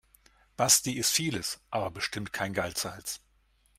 Basti 0.57 0.93
ist 0.97 1.11
vieles, 1.11 1.59
aber 1.69 1.91
bestimmt 1.91 2.33
kein 2.33 2.53
Geizhals. 2.53 3.21